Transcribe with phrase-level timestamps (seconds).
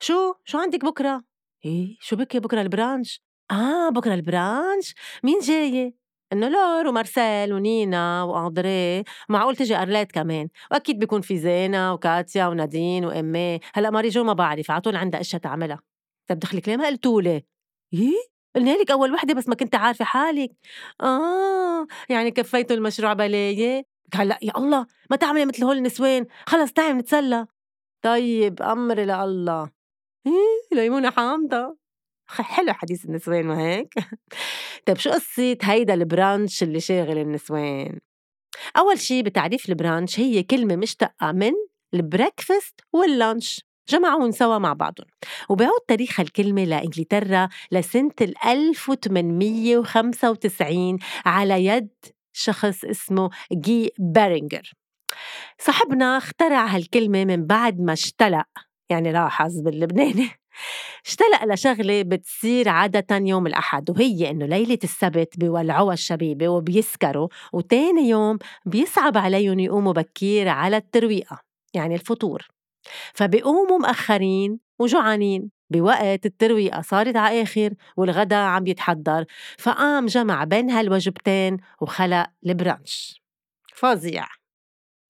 [0.00, 1.24] شو؟ شو عندك بكرة؟
[1.64, 4.94] إيه شو بكي بكرة ال brunch؟ آه بكرة ال brunch.
[5.22, 5.94] مين جاية؟
[6.32, 10.48] إنه لور ومارسيل ونينا وأندري معقول تجي أرليت كمان.
[10.70, 15.20] وأكيد بيكون في زينة وكاتيا ونادين وامي هلأ ماري جو ما بعرف على طول عندها
[15.20, 15.80] أشياء تعملها.
[16.28, 17.44] طب دخلك ليه؟ ما قلتولي
[17.94, 20.50] إيه؟ قلنا لك أول وحدة بس ما كنت عارفة حالك.
[21.00, 23.86] آه يعني كفيتوا المشروع بلاية.
[24.14, 26.26] هلا يا الله ما تعملي مثل هول النسوان.
[26.46, 27.46] خلص تعي نتسلى.
[28.02, 29.75] طيب أمري لله.
[30.26, 31.76] إيه ليمونة حامضة.
[32.28, 33.94] حلو حديث النسوان ما هيك؟
[34.86, 37.98] طيب شو قصة هيدا ال brunch اللي شاغل النسوان؟
[38.76, 41.52] أول شي بتعريف ال brunch هي كلمة مشتقة من
[41.94, 43.66] ال breakfast وال lunch.
[43.88, 45.06] جمعون سوا مع بعضهم.
[45.48, 48.10] وبيعود تاريخ الكلمة لإنجلترا لسنة
[48.46, 51.88] 1895 على يد
[52.32, 54.72] شخص اسمه جي بيرينجر
[55.58, 58.65] صاحبنا اخترع هالكلمة من بعد ما اشتلق.
[58.90, 60.28] يعني لاحظ باللبناني.
[61.06, 68.38] اشتلق لشغلة بتصير عادة يوم الأحد وهي إنه ليلة السبت بيولعوها الشبيبة وبيسكروا وتاني يوم
[68.66, 71.38] بيصعب عليهم يقوموا بكير على الترويقة
[71.74, 72.48] يعني الفطور.
[73.14, 79.24] فبيقوموا مأخرين وجوعانين بوقت الترويقة صارت على آخر والغدا عم يتحضر.
[79.58, 83.22] فقام جمع بين هالوجبتين وخلق البرانش.
[83.74, 84.26] فظيع.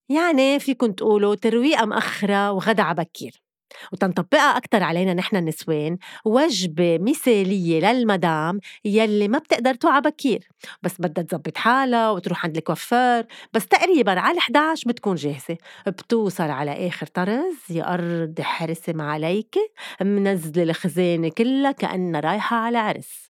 [0.08, 3.45] يعني فيكن تقولوا ترويقة مأخرة وغدا عبكير
[3.92, 10.48] وتنطبقها أكتر علينا نحن النسوان وجبة مثالية للمدام يلي ما بتقدر توعى بكير.
[10.82, 13.26] بس بدها تزبط حالها وتروح عند الكوافير.
[13.52, 15.56] بس تقريبا على 11 بتكون جاهزة.
[15.86, 19.54] بتوصل على آخر طرز يا أرض حرسم عليك
[20.02, 23.30] منزلة الخزانة كلها كأنها رايحة على عرس.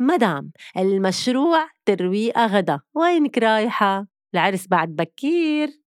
[0.00, 2.80] مدام المشروع ترويقة غدا.
[2.94, 5.81] وينك رايحة؟ العرس بعد بكير.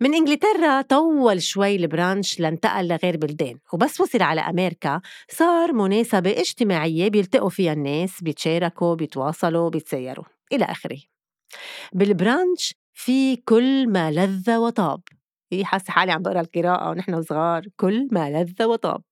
[0.00, 7.08] من إنجلترا طول شوي البرانش لانتقل لغير بلدان وبس وصل على أمريكا صار مناسبة اجتماعية
[7.08, 10.98] بيلتقوا فيها الناس بيتشاركوا بيتواصلوا بيتسيروا إلى آخره.
[11.92, 15.00] بالبرانش في كل ما لذ وطاب.
[15.52, 17.62] هي حاسة حالي عم بقرأ القراءة ونحن صغار.
[17.76, 19.02] كل ما لذ وطاب.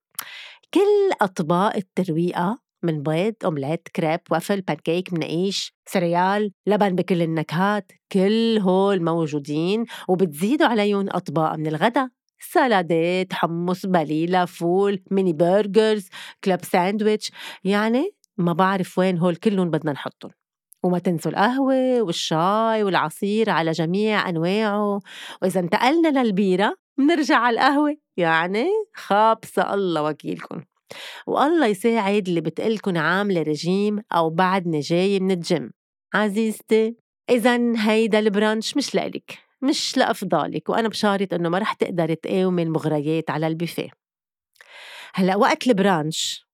[0.75, 8.59] كل أطباق الترويقة من بيض أومليت كريب waffle pancake منقيش cereal لبن بكل النكهات كل
[8.59, 12.09] هول موجودين وبتزيدوا عليهم أطباق من الغداء
[12.43, 16.09] سلادات حمص بليلة فول ميني burgers
[16.45, 17.33] club sandwich.
[17.65, 20.31] يعني ما بعرف وين هول كلهم بدنا نحطهم.
[20.83, 25.01] وما تنسوا القهوة والشاي والعصير على جميع أنواعه.
[25.43, 27.97] وإذا انتقلنا للبيرة منرجع على القهوة.
[28.17, 30.61] يعني خابصة الله وكيلكم.
[31.27, 35.71] والله يساعد اللي بتقلكن عاملة رجيم أو بعدني جاي من الجيم.
[36.15, 36.97] عزيزتي
[37.31, 42.63] إذا هيدا ال brunch مش لإلك مش لأفضالك وأنا بشارط إنه ما رح تقدر تقاومي
[42.63, 43.91] المغريات على البوفيه
[45.15, 46.47] هلأ وقت ال brunch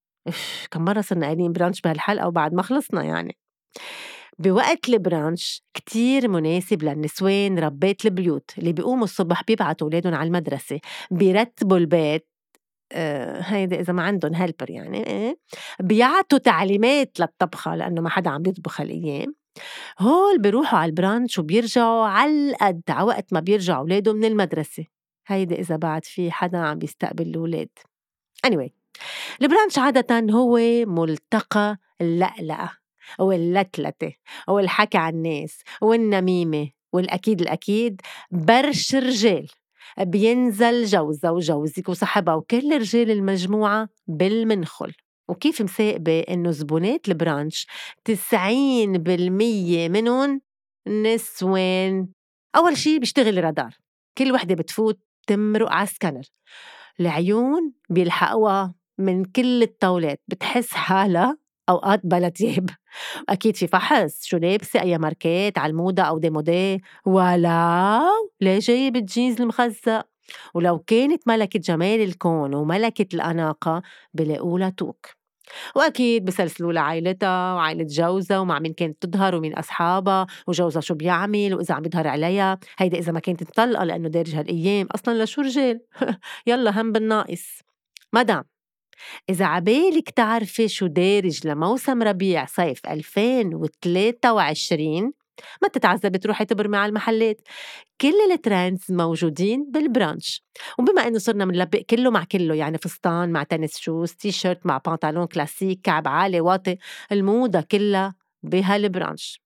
[0.71, 3.37] كم مرة صرنا قايلين brunch بهالحلقة وبعد ما خلصنا يعني.
[4.39, 10.81] بوقت ال brunch كتير مناسب للنسوان ربات البيوت اللي بيقوموا الصبح بيبعتوا أولادهم على المدرسة
[11.11, 12.28] بيرتبوا البيت
[12.93, 15.39] آه، هيدي إذا ما عندهم هيلبر يعني إيه،
[15.81, 19.35] بيعطوا تعليمات للطبخة لأنه ما حدا عم بيطبخ هالأيام.
[19.99, 24.85] هول بيروحوا على البرانش وبيرجعوا على القد على وقت ما بيرجعوا أولادهم من المدرسة.
[25.27, 27.69] هيدي إذا بعد في حدا عم بيستقبل الأولاد.
[28.47, 28.79] Anyway
[29.43, 32.79] البرانش عادة هو ملتقى اللقلقة
[33.19, 34.13] واللتلتة
[34.49, 38.01] والحكي عن الناس والنميمة والأكيد الأكيد
[38.31, 39.49] برش رجال.
[40.01, 44.93] بينزل جوزها وجوزك وصاحبها وكل رجال المجموعة بالمنخل.
[45.29, 47.67] وكيف مساقبة إنه زبونات ال brunch؟
[48.05, 50.41] 90% منهم
[50.89, 52.09] نسوان.
[52.57, 53.71] أول شي بيشتغل رادار
[54.19, 56.23] كل وحدة بتفوت تمرق على سكانر
[57.01, 60.21] العيون بيلحقوها من كل الطاولات.
[60.29, 61.39] بتحس حالها
[61.69, 62.71] أوقات بلا تياب.
[63.29, 66.83] أكيد في فحص شو لابسة أي ماركات على الموضة أو démodé.
[67.07, 68.01] ولا
[68.41, 70.07] ليه جايب الجينز المخزق
[70.55, 73.83] ولو كانت ملكة جمال الكون وملكة الأناقة
[74.15, 75.07] بلاقولها توك.
[75.77, 81.75] وأكيد بسلسلوا لعائلتها وعائلة جوزها ومع مين كانت تظهر ومين أصحابها وجوزها شو بيعمل وإذا
[81.75, 82.59] عم بيظهر عليها.
[82.79, 85.81] هيدا إذا ما كانت مطلقة لأنه دارج هالأيام أصلا لشو رجال؟
[86.49, 87.61] يلا هم بالناقص.
[88.15, 88.58] مدام!
[89.31, 95.13] إذا عبالك تعرفي شو دارج لموسم ربيع صيف 2023
[95.63, 97.41] ما تتعذبي تروحي تبرمي على المحلات.
[98.01, 100.43] كل ال trends موجودين بال brunch.
[100.79, 105.27] وبما إنه صرنا بنلبق كله مع كله يعني فستان مع tennis shoes t-shirt مع بنطلون
[105.27, 106.77] كلاسيك كعب عالي واطي
[107.13, 109.41] الموضة كلها بهال brunch.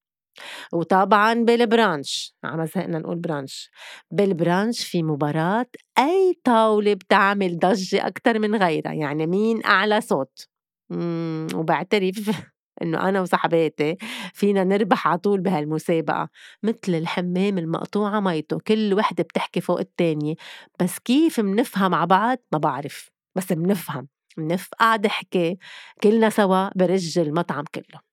[0.72, 3.70] وطبعا بال brunch عم زهقنا نقول brunch
[4.10, 5.66] بال brunch في مباراة
[5.98, 10.48] أي طاولة بتعمل ضجة أكتر من غيرها يعني مين أعلى صوت؟
[11.54, 12.30] وبعترف
[12.82, 13.96] إنه أنا وصاحباتي
[14.34, 16.28] فينا نربح على طول بهالمسابقة.
[16.62, 20.34] مثل الحمام المقطوعة ميته كل وحدة بتحكي فوق التانية.
[20.80, 24.08] بس كيف منفهم مع بعض؟ ما بعرف بس منفهم.
[24.38, 25.56] منفقع ضحكة
[26.02, 28.11] كلنا سوا برج المطعم كله.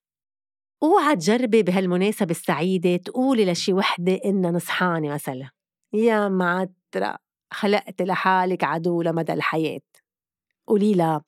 [0.83, 5.49] اوعى تجربي بهالمناسبة السعيدة تقولي لشي وحدة إنها نصحانة مثلا.
[5.93, 7.17] يا معترة
[7.53, 9.81] خلقت لحالك عدو لمدى الحياة.
[10.67, 11.23] قولي لها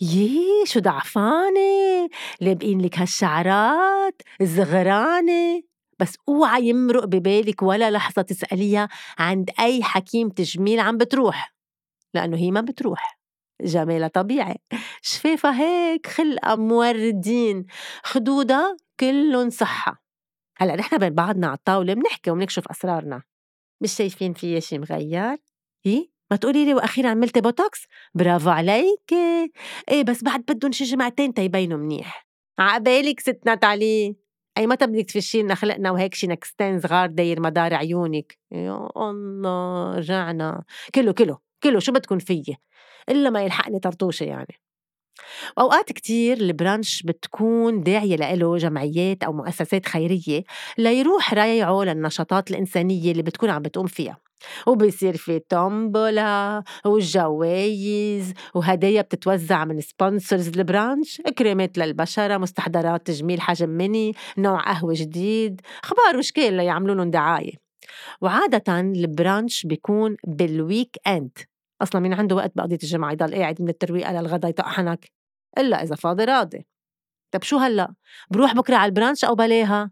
[0.00, 2.08] يي شو ضعفانة؟
[2.40, 5.62] لابقين لك هالشعرات؟ الزغرانة
[5.98, 8.88] بس اوعى يمرق ببالك ولا لحظة تسأليها
[9.18, 11.54] عند أي حكيم تجميل عم بتروح.
[12.14, 13.18] لأنه هي ما بتروح.
[13.60, 14.56] جمالها طبيعي.
[15.02, 17.66] شفافها هيك خلقة موردين.
[18.04, 18.76] خدودها
[19.10, 20.04] كلهم صحة.
[20.56, 23.22] هلأ نحن بين بعضنا على الطاولة بنحكي وبنكشف أسرارنا.
[23.80, 25.36] مش شايفين فيي شي مغير؟
[25.84, 29.12] هي ما تقولي لي وأخيرا عملتي بوتوكس؟ برافو عليك.
[29.90, 32.26] إيه بس بعد بدهم شي جمعتين تيبينوا منيح.
[32.58, 34.16] عقبالك ست ناتالي؟
[34.58, 39.94] أي متى بدك تفشي لنا خلقنا وهيك شي نكزتين صغار داير مدار عيونك؟ يا الله
[39.96, 40.64] رجعنا.
[40.94, 42.56] كله كله كله شو بدكم فيي
[43.08, 44.63] إلا ما يلحقني طرطوشة يعني.
[45.56, 50.44] وأوقات كتير ال brunch بتكون داعية لإله جمعيات أو مؤسسات خيرية
[50.78, 54.18] ليروح ريعه للنشاطات الإنسانية اللي بتكون عم بتقوم فيها
[54.66, 63.68] وبيصير في تومبولا وجوايز وهدايا بتتوزع من sponsors ال brunch كريمات للبشرة مستحضرات تجميل حجم
[63.68, 67.52] ميني نوع قهوة جديد أخبار وأشكال ليعملوا لهم دعاية.
[68.20, 71.38] وعادة ال brunch بيكون بال weekend
[71.84, 75.12] أصلا مين عنده وقت ببقية الجمعة يضل قاعد من الترويقه للغدا يطق حنك.
[75.58, 76.66] إلا إذا فاضي راضي.
[77.34, 77.94] طب شو هلأ؟
[78.30, 79.90] بروح بكرة على ال brunch أو بلاها؟